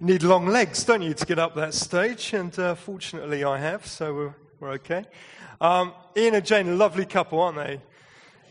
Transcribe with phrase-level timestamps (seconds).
[0.00, 2.32] need long legs, don't you, to get up that stage?
[2.34, 5.04] And uh, fortunately, I have, so we're, we're okay.
[5.60, 7.80] Um, Ian and Jane, lovely couple, aren't they?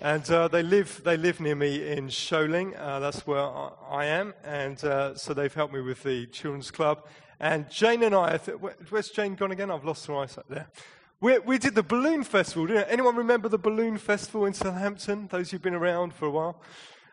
[0.02, 2.76] And uh, they live they live near me in Sholing.
[2.76, 6.69] Uh, that's where I, I am, and uh, so they've helped me with the children's
[6.69, 7.05] club.
[7.39, 9.71] And Jane and I, where's Jane gone again?
[9.71, 10.67] I've lost her eyesight there.
[11.21, 12.87] We, we did the balloon festival, didn't?
[12.89, 15.27] Anyone remember the balloon festival in Southampton?
[15.31, 16.62] Those who've been around for a while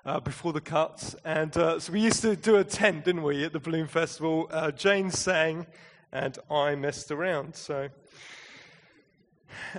[0.04, 1.14] uh, before the cuts.
[1.24, 4.48] And uh, so we used to do a tent, didn't we, at the Balloon Festival?
[4.50, 5.66] Uh, Jane sang,
[6.12, 7.54] and I messed around.
[7.54, 7.88] So,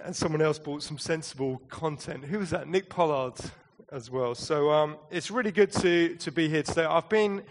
[0.03, 2.25] and someone else bought some sensible content.
[2.25, 2.67] Who was that?
[2.67, 3.39] Nick Pollard
[3.91, 4.33] as well.
[4.35, 6.85] So um, it's really good to to be here today.
[6.85, 7.43] I've been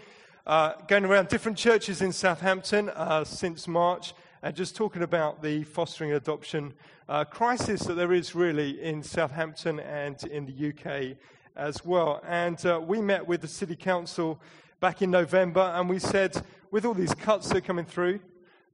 [0.45, 4.13] uh, going around different churches in Southampton uh, since March.
[4.41, 6.73] And just talking about the fostering adoption
[7.07, 11.15] uh, crisis that there is really in Southampton and in the UK
[11.55, 12.21] as well.
[12.27, 14.39] And uh, we met with the City Council
[14.79, 18.19] back in November, and we said, with all these cuts that are coming through,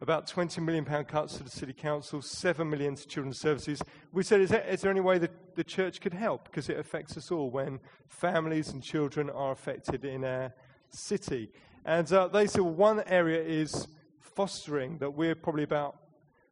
[0.01, 3.81] about 20 million pound cuts to the City Council, 7 million to Children's Services,
[4.13, 6.45] we said, is there, is there any way that the church could help?
[6.45, 10.53] Because it affects us all when families and children are affected in our
[10.89, 11.51] city.
[11.85, 13.87] And uh, they said, well, one area is
[14.21, 15.97] fostering, that we're probably about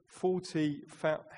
[0.07, 0.81] 40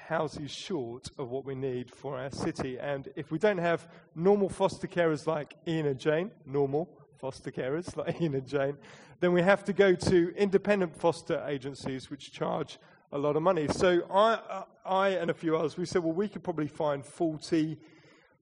[0.08, 2.80] houses short of what we need for our city.
[2.80, 7.98] And if we don't have normal foster carers like Ian and Jane, normal foster carers
[7.98, 8.78] like Ian and Jane,
[9.20, 12.80] then we have to go to independent foster agencies which charge
[13.12, 13.68] a lot of money.
[13.68, 17.78] So I, I and a few others, we said, well, we could probably find 40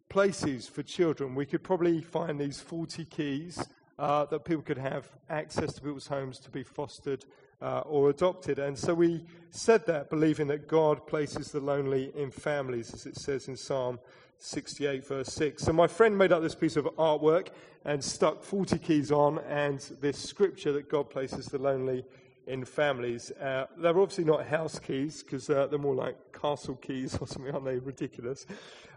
[0.09, 1.36] places for children.
[1.36, 3.64] We could probably find these 40 keys
[3.97, 7.25] uh, that people could have access to people's homes to be fostered
[7.61, 8.59] uh, or adopted.
[8.59, 13.17] And so we said that believing that God places the lonely in families, as it
[13.17, 14.00] says in Psalm
[14.39, 15.63] 68, verse 6.
[15.63, 17.47] So my friend made up this piece of artwork
[17.85, 22.05] and stuck 40 keys on, and this scripture that God places the lonely
[22.45, 23.31] in families.
[23.31, 27.53] Uh, they're obviously not house keys because uh, they're more like castle keys or something,
[27.53, 27.78] aren't they?
[27.78, 28.45] Ridiculous.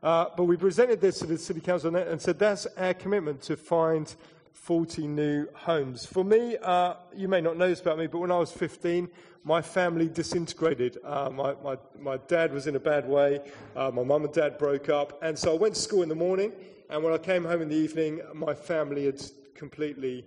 [0.03, 3.56] Uh, but we presented this to the city council and said that's our commitment to
[3.56, 4.15] find
[4.53, 6.06] 40 new homes.
[6.06, 9.09] For me, uh, you may not know this about me, but when I was 15,
[9.44, 10.99] my family disintegrated.
[11.03, 13.41] Uh, my, my, my, dad was in a bad way,
[13.75, 16.15] uh, my mum and dad broke up, and so I went to school in the
[16.15, 16.53] morning,
[16.91, 19.22] and when I came home in the evening, my family had
[19.55, 20.27] completely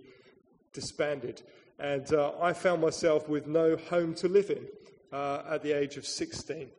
[0.74, 1.42] disbanded.
[1.80, 4.66] And uh, I found myself with no home to live in
[5.12, 6.70] uh, at the age of 16.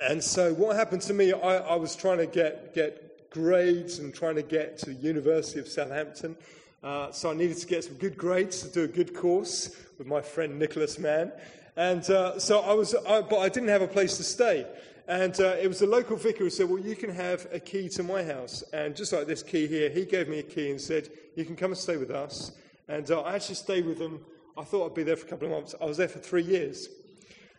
[0.00, 3.05] And so what happened to me, I, I was trying to get, get
[3.36, 6.34] grades and trying to get to the University of Southampton.
[6.82, 10.06] Uh, so I needed to get some good grades to do a good course with
[10.06, 11.30] my friend Nicholas Mann.
[11.76, 14.66] And uh, so I was, I, but I didn't have a place to stay.
[15.06, 17.90] And uh, it was the local vicar who said, Well, you can have a key
[17.90, 18.64] to my house.
[18.72, 21.56] And just like this key here, he gave me a key and said, You can
[21.56, 22.52] come and stay with us.
[22.88, 24.24] And uh, I actually stayed with them.
[24.56, 25.74] I thought I'd be there for a couple of months.
[25.78, 26.88] I was there for three years.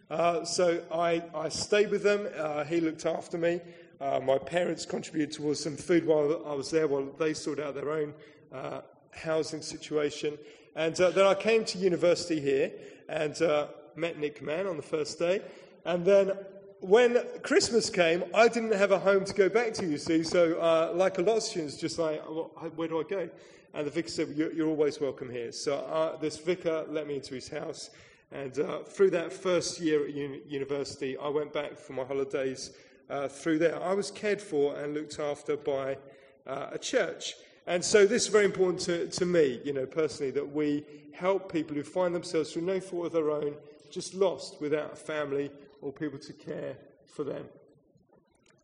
[0.09, 2.27] Uh, so I, I stayed with them.
[2.35, 3.61] Uh, he looked after me.
[3.99, 7.73] Uh, my parents contributed towards some food while I was there, while they sorted out
[7.73, 8.13] their own
[8.53, 8.81] uh,
[9.11, 10.37] housing situation.
[10.75, 12.71] And uh, then I came to university here
[13.09, 15.41] and uh, met Nick Mann on the first day.
[15.85, 16.33] And then
[16.81, 20.23] when Christmas came, I didn't have a home to go back to, you see.
[20.23, 23.27] So, uh, like a lot of students, just like, well, where do I go?
[23.73, 25.51] And the vicar said, you're, you're always welcome here.
[25.51, 27.89] So, this vicar let me into his house.
[28.31, 28.53] And
[28.87, 32.71] through that first year at uni- university, I went back for my holidays
[33.09, 33.81] uh, through there.
[33.81, 35.97] I was cared for and looked after by
[36.45, 37.35] uh, a church.
[37.65, 41.51] And so this is very important to, to me, you know, personally, that we help
[41.51, 43.55] people who find themselves through no fault of their own,
[43.89, 45.51] just lost without a family
[45.81, 47.45] or people to care for them.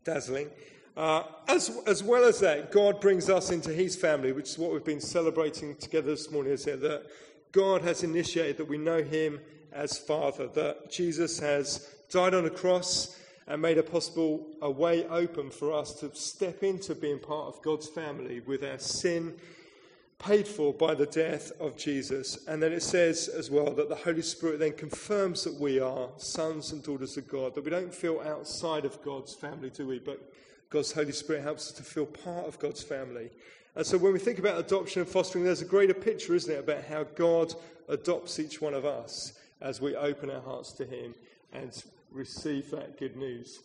[0.04, 0.48] Dazzling.
[0.96, 4.72] Uh, as, as well as that, God brings us into his family, which is what
[4.72, 6.80] we've been celebrating together this morning, is it?
[6.82, 7.06] That
[7.52, 9.40] God has initiated that we know him
[9.72, 15.06] as Father, that Jesus has died on a cross and made a possible a way
[15.06, 19.34] open for us to step into being part of God's family with our sin
[20.18, 22.46] paid for by the death of Jesus.
[22.46, 26.08] And then it says as well that the Holy Spirit then confirms that we are
[26.16, 29.98] sons and daughters of God, that we don't feel outside of God's family, do we?
[29.98, 30.32] But
[30.70, 33.30] God's Holy Spirit helps us to feel part of God's family.
[33.76, 36.60] And so when we think about adoption and fostering, there's a greater picture, isn't it,
[36.60, 37.54] about how God
[37.88, 41.14] adopts each one of us as we open our hearts to Him
[41.52, 41.82] and
[42.14, 43.60] receive that good news.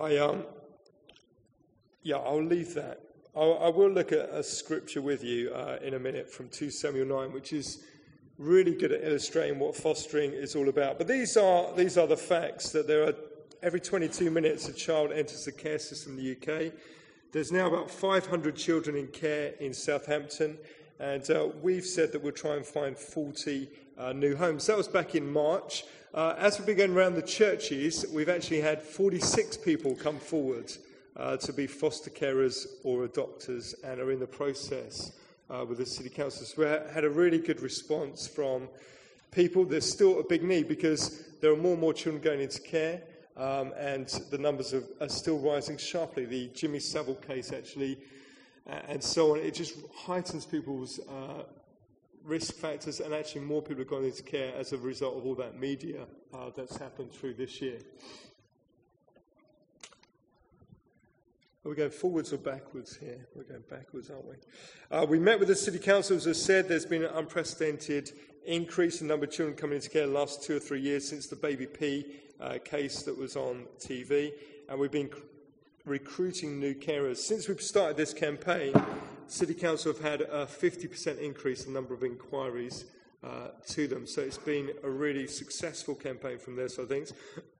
[0.00, 0.44] I um,
[2.02, 3.00] yeah, I'll leave that.
[3.34, 6.70] I'll, I will look at a scripture with you uh, in a minute from 2
[6.70, 7.84] Samuel 9, which is
[8.38, 10.98] really good at illustrating what fostering is all about.
[10.98, 13.14] But these are these are the facts that there are
[13.62, 16.72] every 22 minutes a child enters the care system in the UK.
[17.32, 20.58] There's now about 500 children in care in Southampton,
[20.98, 23.68] And uh, we've said that we'll try and find 40
[23.98, 24.66] uh, new homes.
[24.66, 25.84] That was back in March.
[26.14, 30.70] Uh, as we've been going around the churches, we've actually had 46 people come forward
[31.16, 35.12] uh, to be foster carers or adopters and are in the process
[35.48, 36.44] uh, with the city council.
[36.44, 38.68] So we had a really good response from
[39.30, 39.64] people.
[39.64, 43.00] There's still a big need because there are more and more children going into care.
[43.38, 46.26] Um, and the numbers are, are, still rising sharply.
[46.26, 47.96] The Jimmy Savile case, actually,
[48.66, 51.44] and so on, it just heightens people's uh,
[52.24, 55.34] risk factors, and actually, more people have gone into care as a result of all
[55.36, 57.78] that media uh, that's happened through this year.
[61.64, 63.24] Are we going forwards or backwards here?
[63.36, 64.34] We're going backwards, aren't we?
[64.90, 66.68] Uh, we met with the city council, as I said.
[66.68, 68.12] There's been an unprecedented
[68.44, 70.80] increase in the number of children coming into care in the last two or three
[70.80, 72.06] years since the Baby P
[72.40, 74.32] uh, case that was on TV.
[74.68, 75.10] And we've been
[75.84, 77.18] recruiting new carers.
[77.18, 78.74] Since we've started this campaign,
[79.32, 82.84] City Council have had a 50% increase in the number of inquiries
[83.24, 84.06] uh, to them.
[84.06, 87.14] So it's been a really successful campaign from their side of things.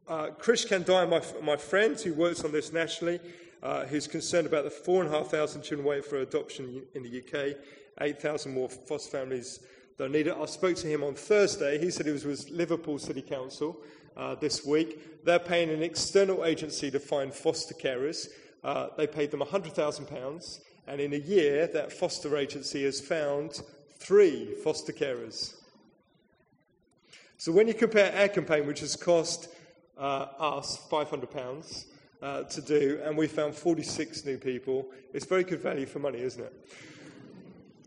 [0.07, 3.21] Uh, Krish Kandiah, my, my friend who works on this nationally,
[3.63, 7.57] uh, who's concerned about the 4,500 children waiting for adoption in the UK,
[8.01, 9.61] 8,000 more foster families
[9.97, 10.37] that need it.
[10.39, 11.79] I spoke to him on Thursday.
[11.79, 13.79] He said he was with Liverpool City Council
[14.15, 15.25] uh, this week.
[15.25, 18.29] They're paying an external agency to find foster carers.
[18.63, 23.63] Uh, they paid them £100,000, and in a year, that foster agency has found
[23.99, 25.55] three foster carers.
[27.39, 29.49] So when you compare our campaign, which has cost
[29.97, 31.85] uh, us £500
[32.21, 36.21] uh, to do, and we found 46 new people, it's very good value for money,
[36.21, 36.69] isn't it?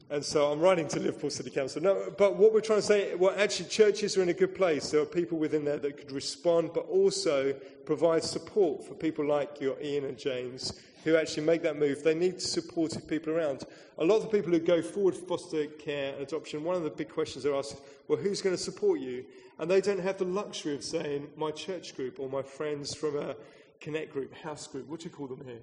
[0.10, 1.82] And so I'm writing to Liverpool City Council.
[1.82, 4.92] No, but what we're trying to say, well, actually, churches are in a good place.
[4.92, 7.54] There are people within there that could respond, but also
[7.86, 12.04] provide support for people like your Ian and James who actually make that move.
[12.04, 13.64] They need supportive people around.
[14.00, 16.84] A lot of the people who go forward for foster care and adoption, one of
[16.84, 19.24] the big questions they're asked, well, who's going to support you?
[19.60, 23.18] And they don't have the luxury of saying, my church group or my friends from
[23.18, 23.36] a
[23.80, 24.88] connect group, house group.
[24.90, 25.62] What do you call them here?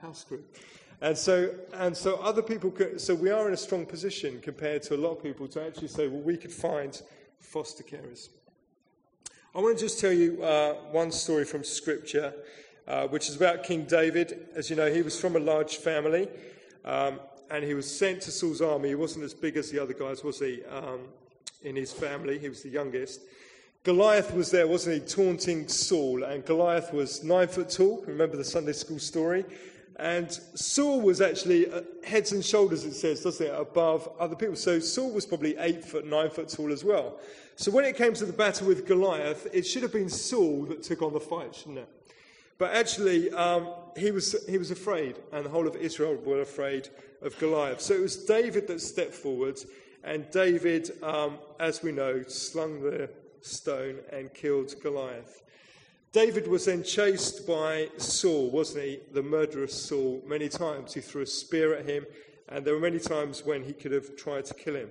[0.00, 0.56] House group.
[1.00, 4.82] And so, and so other people, could, so we are in a strong position compared
[4.84, 7.02] to a lot of people to actually say, well, we could find
[7.40, 8.28] foster carers.
[9.54, 12.32] I want to just tell you uh, one story from Scripture,
[12.86, 14.48] uh, which is about King David.
[14.54, 16.28] As you know, he was from a large family,
[16.84, 17.20] um,
[17.50, 18.88] and he was sent to Saul's army.
[18.88, 21.00] He wasn't as big as the other guys, was he, um,
[21.62, 22.38] in his family?
[22.38, 23.20] He was the youngest.
[23.84, 28.04] Goliath was there, wasn't he, taunting Saul, and Goliath was nine foot tall.
[28.06, 29.44] Remember the Sunday school story?
[29.96, 34.56] And Saul was actually uh, heads and shoulders, it says, doesn't it, above other people.
[34.56, 37.18] So Saul was probably eight foot, nine foot tall as well.
[37.56, 40.82] So when it came to the battle with Goliath, it should have been Saul that
[40.82, 41.88] took on the fight, shouldn't it?
[42.62, 46.90] But actually, um, he, was, he was afraid, and the whole of Israel were afraid
[47.20, 47.80] of Goliath.
[47.80, 49.58] So it was David that stepped forward,
[50.04, 53.10] and David, um, as we know, slung the
[53.40, 55.42] stone and killed Goliath.
[56.12, 59.00] David was then chased by Saul, wasn't he?
[59.12, 60.22] The murderous Saul.
[60.24, 62.06] Many times he threw a spear at him,
[62.48, 64.90] and there were many times when he could have tried to kill him.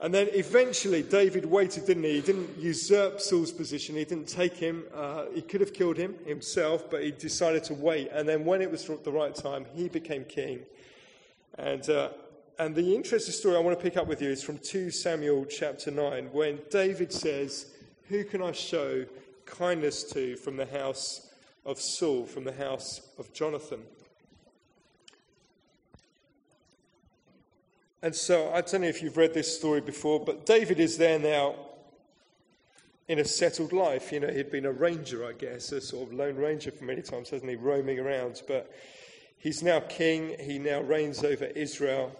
[0.00, 2.16] And then eventually David waited, didn't he?
[2.16, 3.96] He didn't usurp Saul's position.
[3.96, 4.84] He didn't take him.
[4.94, 8.10] Uh, he could have killed him himself, but he decided to wait.
[8.12, 10.60] And then when it was the right time, he became king.
[11.56, 12.10] And, uh,
[12.58, 15.46] and the interesting story I want to pick up with you is from 2 Samuel
[15.46, 17.66] chapter 9, when David says,
[18.08, 19.06] Who can I show
[19.46, 21.30] kindness to from the house
[21.64, 23.80] of Saul, from the house of Jonathan.
[28.02, 31.18] And so, I don't know if you've read this story before, but David is there
[31.18, 31.54] now
[33.08, 34.12] in a settled life.
[34.12, 37.02] You know, he'd been a ranger, I guess, a sort of lone ranger for many
[37.02, 38.42] times, hasn't he, roaming around.
[38.46, 38.70] But
[39.38, 42.12] he's now king, he now reigns over Israel.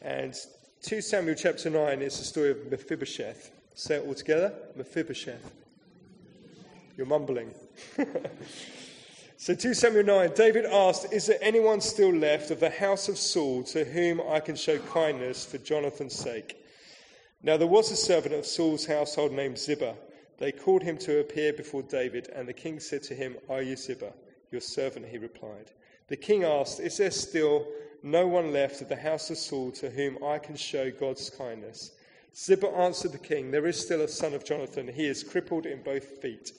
[0.00, 0.34] And
[0.82, 3.50] 2 Samuel chapter 9 is the story of Mephibosheth.
[3.74, 5.52] Say it all together Mephibosheth.
[6.96, 7.52] You're mumbling.
[9.40, 13.16] so 2 Samuel 9, David asked, Is there anyone still left of the house of
[13.16, 16.60] Saul to whom I can show kindness for Jonathan's sake?
[17.44, 19.94] Now there was a servant of Saul's household named Ziba.
[20.38, 23.76] They called him to appear before David, and the king said to him, Are you
[23.76, 24.12] Ziba?
[24.50, 25.70] Your servant, he replied.
[26.08, 27.64] The king asked, Is there still
[28.02, 31.92] no one left of the house of Saul to whom I can show God's kindness?
[32.34, 34.88] Ziba answered the king, There is still a son of Jonathan.
[34.88, 36.52] He is crippled in both feet.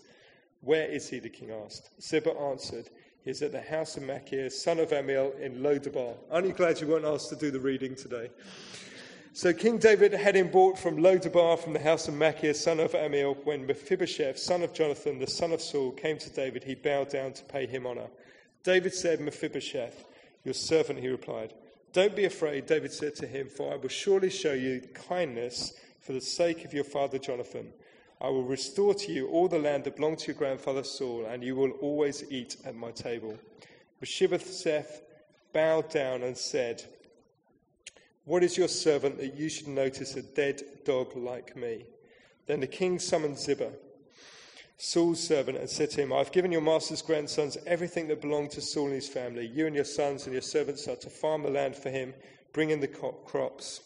[0.61, 1.19] Where is he?
[1.19, 1.89] the king asked.
[2.01, 2.89] Ziba answered,
[3.23, 6.15] He is at the house of Machir, son of Ammiel, in Lodabar.
[6.31, 8.29] Aren't you glad you weren't asked to do the reading today?
[9.31, 12.91] So King David had him brought from Lodabar from the house of Machir, son of
[12.91, 13.37] Ammiel.
[13.45, 17.33] When Mephibosheth, son of Jonathan, the son of Saul, came to David, he bowed down
[17.33, 18.07] to pay him honor.
[18.63, 20.05] David said, Mephibosheth,
[20.43, 21.53] your servant, he replied.
[21.93, 26.13] Don't be afraid, David said to him, for I will surely show you kindness for
[26.13, 27.71] the sake of your father Jonathan.
[28.21, 31.41] I will restore to you all the land that belonged to your grandfather Saul, and
[31.41, 33.37] you will always eat at my table.
[33.99, 35.01] But Mephibosheth
[35.53, 36.83] bowed down and said,
[38.25, 41.85] What is your servant that you should notice a dead dog like me?
[42.45, 43.71] Then the king summoned Ziba,
[44.77, 48.61] Saul's servant, and said to him, I've given your master's grandsons everything that belonged to
[48.61, 49.47] Saul and his family.
[49.47, 52.13] You and your sons and your servants are to farm the land for him,
[52.51, 53.81] bring in the crops,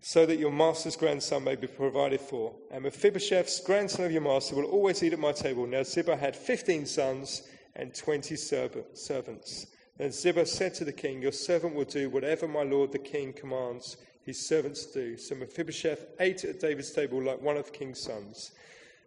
[0.00, 2.54] so that your master's grandson may be provided for.
[2.70, 5.66] And Mephibosheth's grandson of your master will always eat at my table.
[5.66, 7.42] Now Ziba had fifteen sons
[7.74, 9.66] and twenty servants.
[9.96, 13.32] Then Ziba said to the king, Your servant will do whatever my lord the king
[13.32, 15.16] commands his servants do.
[15.16, 18.52] So Mephibosheth ate at David's table like one of the king's sons.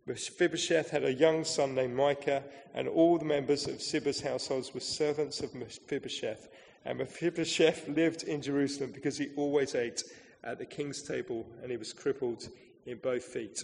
[0.08, 2.44] Mephibosheth had a young son named Micah,
[2.74, 6.50] and all the members of Ziba's households were servants of Mephibosheth.
[6.86, 10.04] And Mephibosheth lived in Jerusalem because he always ate
[10.44, 12.50] at the king's table, and he was crippled
[12.86, 13.64] in both feet.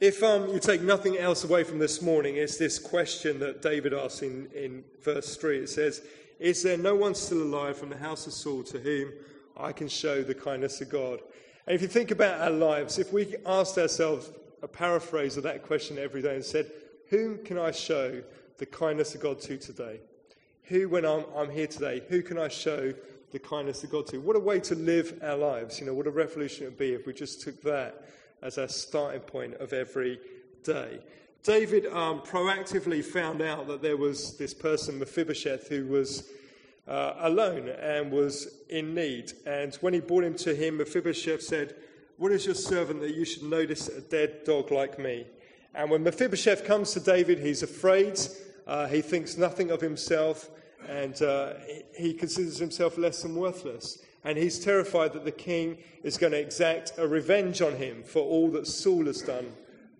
[0.00, 3.92] If um, you take nothing else away from this morning, it's this question that David
[3.92, 5.58] asks in, in verse 3.
[5.58, 6.02] It says,
[6.38, 9.12] Is there no one still alive from the house of Saul to whom
[9.56, 11.20] I can show the kindness of God?
[11.66, 14.30] And if you think about our lives, if we asked ourselves
[14.62, 16.70] a paraphrase of that question every day and said,
[17.08, 18.22] Whom can I show
[18.58, 20.00] the kindness of God to today?
[20.64, 22.94] Who, when I'm, I'm here today, who can I show
[23.32, 24.18] the kindness of God to?
[24.18, 25.80] What a way to live our lives.
[25.80, 28.04] You know, what a revolution it would be if we just took that
[28.42, 30.20] as our starting point of every
[30.62, 31.00] day.
[31.42, 36.28] David um, proactively found out that there was this person, Mephibosheth, who was
[36.86, 39.32] uh, alone and was in need.
[39.46, 41.74] And when he brought him to him, Mephibosheth said,
[42.16, 45.26] What is your servant that you should notice a dead dog like me?
[45.74, 48.18] And when Mephibosheth comes to David, he's afraid.
[48.66, 50.50] Uh, he thinks nothing of himself,
[50.86, 51.54] and uh,
[51.96, 53.98] he considers himself less than worthless.
[54.24, 58.20] And he's terrified that the king is going to exact a revenge on him for
[58.20, 59.52] all that Saul has done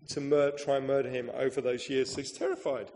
[0.09, 2.11] to mur- try and murder him over those years.
[2.11, 2.91] So he's terrified.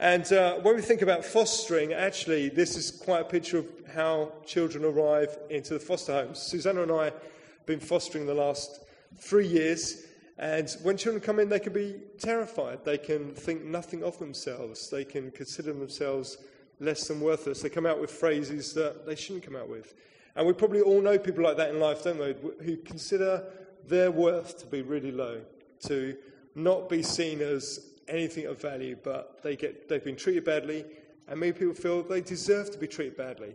[0.00, 4.32] And uh, when we think about fostering, actually, this is quite a picture of how
[4.44, 6.40] children arrive into the foster homes.
[6.40, 7.20] Susanna and I have
[7.66, 8.80] been fostering the last
[9.16, 10.06] three years.
[10.36, 12.84] And when children come in, they can be terrified.
[12.84, 14.90] They can think nothing of themselves.
[14.90, 16.38] They can consider themselves
[16.80, 17.62] less than worthless.
[17.62, 19.94] They come out with phrases that they shouldn't come out with.
[20.36, 22.34] And we probably all know people like that in life, don't we?
[22.64, 23.44] Who consider
[23.86, 25.40] their worth to be really low,
[25.86, 26.16] to
[26.54, 30.84] not be seen as anything of value, but they get, they've been treated badly,
[31.28, 33.54] and many people feel they deserve to be treated badly.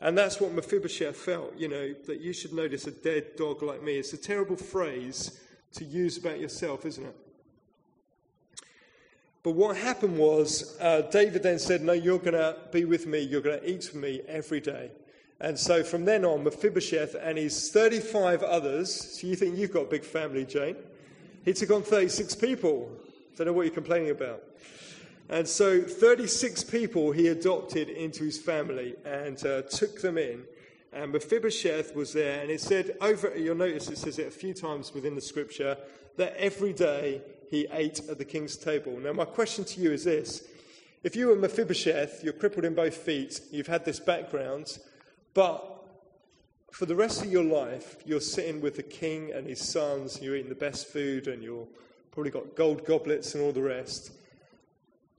[0.00, 3.82] And that's what Mephibosheth felt, you know, that you should notice a dead dog like
[3.82, 3.98] me.
[3.98, 5.40] It's a terrible phrase
[5.74, 7.16] to use about yourself, isn't it?
[9.42, 13.20] But what happened was, uh, David then said, No, you're going to be with me,
[13.20, 14.90] you're going to eat with me every day.
[15.40, 19.84] And so from then on, Mephibosheth and his 35 others, so you think you've got
[19.84, 20.76] a big family, Jane?
[21.44, 22.90] He took on 36 people.
[23.36, 24.42] Don't know what you're complaining about.
[25.30, 30.42] And so 36 people he adopted into his family and uh, took them in.
[30.92, 34.52] And Mephibosheth was there, and it said over, you'll notice it says it a few
[34.52, 35.76] times within the scripture,
[36.16, 38.98] that every day he ate at the king's table.
[38.98, 40.48] Now, my question to you is this
[41.02, 44.78] if you were Mephibosheth, you're crippled in both feet, you've had this background,
[45.32, 45.66] but
[46.72, 50.36] for the rest of your life, you're sitting with the king and his sons, you're
[50.36, 51.66] eating the best food, and you're
[52.10, 54.12] probably got gold goblets and all the rest.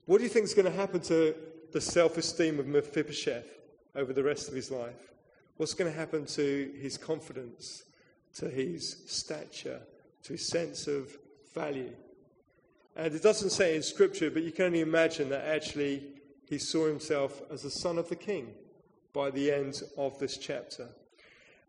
[0.06, 1.34] What do you think is going to happen to
[1.72, 3.58] the self esteem of Mephibosheth
[3.94, 5.11] over the rest of his life?
[5.56, 7.84] What's going to happen to his confidence,
[8.36, 9.80] to his stature,
[10.24, 11.16] to his sense of
[11.54, 11.92] value?
[12.96, 16.04] And it doesn't say in Scripture, but you can only imagine that actually
[16.48, 18.52] he saw himself as the son of the king
[19.12, 20.88] by the end of this chapter.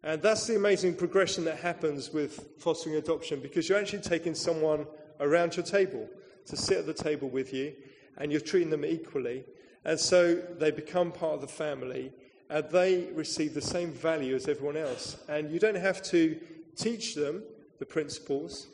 [0.04, 4.86] And that's the amazing progression that happens with fostering adoption because you're actually taking someone
[5.22, 6.10] around your table
[6.48, 7.74] to sit at the table with you
[8.18, 9.46] and you're treating them equally.
[9.86, 12.12] And so they become part of the family
[12.54, 15.18] and they receive the same value as everyone else.
[15.28, 16.40] And you don't have to
[16.76, 17.42] teach them
[17.80, 18.68] the principles,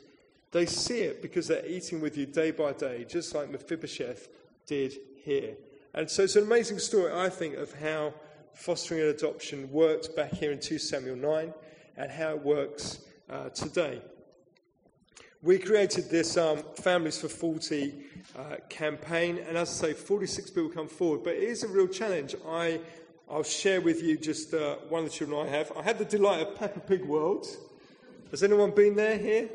[0.52, 4.28] they see it because they're eating with you day by day, just like Mephibosheth
[4.66, 4.92] did
[5.24, 5.54] here.
[5.94, 8.12] And so it's an amazing story, I think, of how
[8.52, 11.54] fostering and adoption worked back here in 2 Samuel 9
[11.96, 14.02] and how it works uh, today.
[15.42, 17.94] We created this um, Families for 40
[18.36, 21.88] uh, campaign, and as I say, 46 people come forward, but it is a real
[21.88, 22.34] challenge.
[22.46, 22.80] I,
[23.32, 25.70] I'll share with you just uh, one of the children I have.
[25.76, 27.46] I had the delight of Peppa Pig World.
[28.32, 29.48] Has anyone been there here?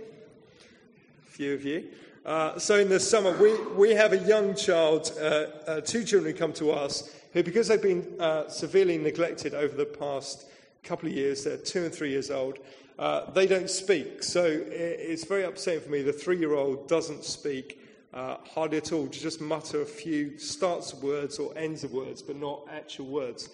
[1.28, 1.90] A few of you.
[2.26, 6.32] Uh, so in the summer, we, we have a young child, uh, uh, two children
[6.32, 10.46] who come to us who, because they've been uh, severely neglected over the past
[10.82, 12.60] couple of years, they're two and three years old,
[12.98, 14.24] uh, they don't speak.
[14.24, 16.02] So it's very upsetting for me.
[16.02, 17.85] The three year old doesn't speak
[18.16, 21.92] uh, hardly at all, to just mutter a few starts of words or ends of
[21.92, 23.50] words, but not actual words.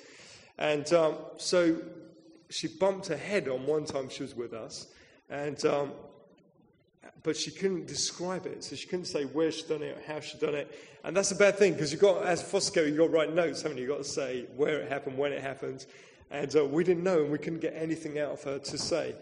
[0.59, 1.77] And um, so
[2.49, 4.87] she bumped her head on one time she was with us,
[5.29, 5.91] and um,
[7.23, 8.63] but she couldn't describe it.
[8.63, 10.71] So she couldn't say where she'd done it, or how she'd done it.
[11.03, 13.63] And that's a bad thing because you've got, as foster you've got to write notes,
[13.63, 13.85] haven't you?
[13.85, 15.87] You've got to say where it happened, when it happened.
[16.29, 19.15] And uh, we didn't know, and we couldn't get anything out of her to say.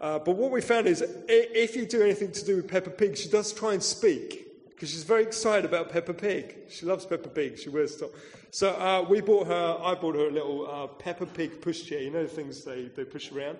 [0.00, 3.18] Uh, but what we found is if you do anything to do with Peppa Pig,
[3.18, 4.49] she does try and speak
[4.80, 6.56] because she's very excited about Peppa Pig.
[6.70, 7.58] She loves Peppa Pig.
[7.58, 8.12] She wears stuff.
[8.50, 12.02] So uh, we bought her, I bought her a little uh, Peppa Pig pushchair.
[12.02, 13.58] You know the things they, they push around?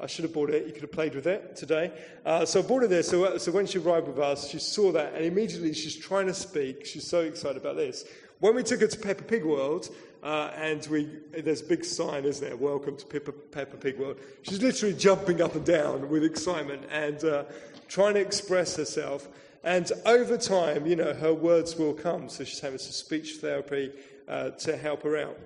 [0.00, 0.66] I should have bought it.
[0.66, 1.92] You could have played with it today.
[2.24, 3.02] Uh, so I bought her there.
[3.02, 6.28] So, uh, so when she arrived with us, she saw that, and immediately she's trying
[6.28, 6.86] to speak.
[6.86, 8.06] She's so excited about this.
[8.40, 12.24] When we took her to Peppa Pig World, uh, and we, there's a big sign,
[12.24, 12.56] isn't there?
[12.56, 14.18] Welcome to Peppa, Peppa Pig World.
[14.40, 17.44] She's literally jumping up and down with excitement and uh,
[17.86, 19.28] trying to express herself.
[19.64, 22.28] And over time, you know, her words will come.
[22.28, 23.92] So she's having some speech therapy
[24.28, 25.38] uh, to help her out.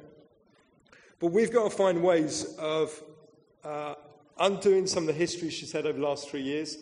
[1.21, 3.01] But we've got to find ways of
[3.63, 3.95] uh,
[4.41, 6.79] undoing some of the history she's had over the last three years.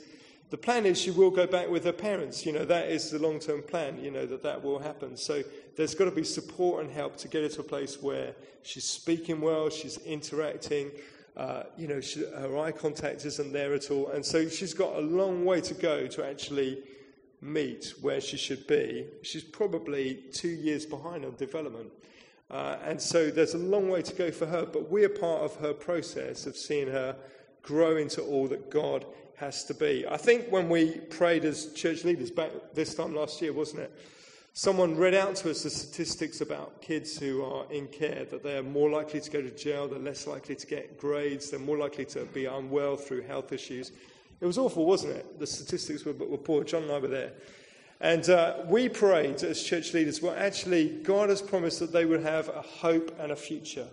[0.48, 2.46] The plan is she will go back with her parents.
[2.46, 5.16] You know, that is the long term plan, you know, that that will happen.
[5.16, 5.42] So
[5.76, 8.84] there's got to be support and help to get her to a place where she's
[8.84, 10.90] speaking well, she's interacting.
[11.36, 14.08] Uh, you know, she, her eye contact isn't there at all.
[14.08, 16.78] And so she's got a long way to go to actually
[17.40, 19.06] meet where she should be.
[19.22, 21.90] She's probably two years behind on development.
[22.50, 25.56] Uh, and so there's a long way to go for her, but we're part of
[25.56, 27.16] her process of seeing her
[27.62, 29.04] grow into all that God
[29.36, 30.06] has to be.
[30.06, 33.92] I think when we prayed as church leaders back this time last year, wasn't it?
[34.52, 38.62] Someone read out to us the statistics about kids who are in care that they're
[38.62, 42.06] more likely to go to jail, they're less likely to get grades, they're more likely
[42.06, 43.92] to be unwell through health issues.
[44.40, 45.38] It was awful, wasn't it?
[45.38, 46.64] The statistics were, were poor.
[46.64, 47.32] John and I were there.
[48.00, 52.22] And uh, we prayed as church leaders, well, actually, God has promised that they would
[52.22, 53.88] have a hope and a future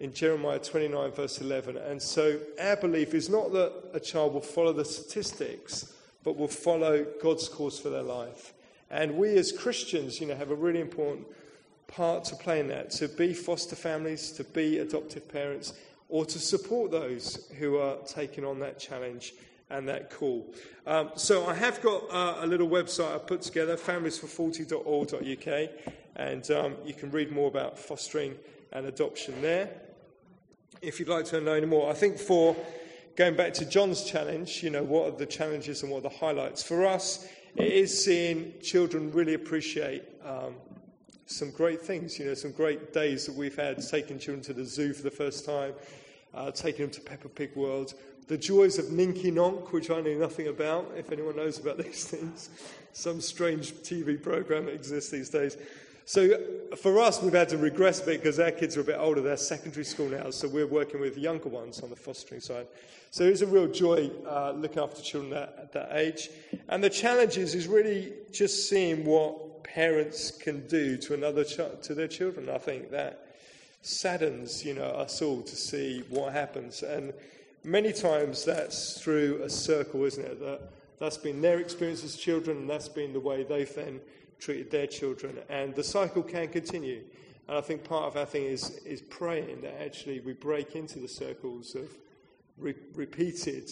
[0.00, 1.76] in Jeremiah 29, verse 11.
[1.76, 6.48] And so our belief is not that a child will follow the statistics, but will
[6.48, 8.52] follow God's course for their life.
[8.90, 11.26] And we as Christians, you know, have a really important
[11.86, 15.74] part to play in that to be foster families, to be adoptive parents,
[16.08, 19.34] or to support those who are taking on that challenge
[19.72, 20.54] and that call.
[20.86, 25.70] Um, so I have got uh, a little website I put together, familiesfor40.org.uk,
[26.16, 28.36] and um, you can read more about fostering
[28.72, 29.70] and adoption there.
[30.80, 32.56] If you'd like to know any more, I think for
[33.16, 36.16] going back to John's challenge, you know, what are the challenges and what are the
[36.16, 36.62] highlights?
[36.62, 40.54] For us, it is seeing children really appreciate um,
[41.26, 44.64] some great things, you know, some great days that we've had, taking children to the
[44.64, 45.72] zoo for the first time,
[46.34, 47.94] uh, taking them to Peppa Pig World,
[48.28, 52.04] the joys of Ninky Nonk, which I know nothing about, if anyone knows about these
[52.04, 52.50] things.
[52.92, 55.56] Some strange TV program that exists these days.
[56.04, 56.36] So
[56.76, 59.20] for us, we've had to regress a bit because our kids are a bit older.
[59.20, 62.66] They're secondary school now, so we're working with younger ones on the fostering side.
[63.10, 66.30] So it's a real joy uh, looking after children at, at that age.
[66.68, 71.60] And the challenge is, is really just seeing what parents can do to another ch-
[71.82, 72.48] to their children.
[72.48, 73.36] I think that
[73.82, 76.82] saddens, you know, us all to see what happens.
[76.82, 77.12] And
[77.64, 80.40] many times that's through a circle, isn't it?
[80.40, 84.00] That that's been their experience as children, and that's been the way they've then
[84.38, 85.38] treated their children.
[85.48, 87.02] And the cycle can continue.
[87.48, 91.00] And I think part of our thing is, is praying that actually we break into
[91.00, 91.90] the circles of
[92.56, 93.70] re- repeated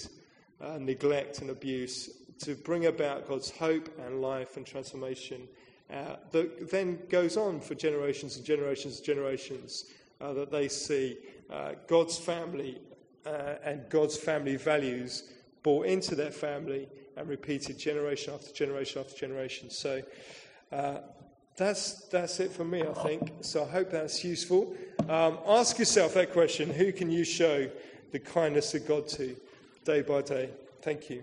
[0.61, 5.47] uh, neglect and abuse to bring about God's hope and life and transformation
[5.93, 9.87] uh, that then goes on for generations and generations and generations
[10.21, 11.17] uh, that they see
[11.51, 12.79] uh, God's family
[13.31, 15.25] uh, and God's family values
[15.63, 19.71] brought into their family and repeated generation after generation after generation.
[19.71, 20.03] So
[20.73, 20.99] uh,
[21.57, 23.33] that's, that's it for me, I think.
[23.43, 24.75] So I hope that's useful.
[25.09, 27.71] Um, ask yourself that question who can you show
[28.13, 29.37] the kindness of God to
[29.85, 30.51] day by day?
[30.83, 31.23] Thank you.